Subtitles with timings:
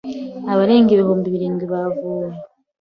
[0.51, 2.27] abarenga ibihumbi birindwi bavuwe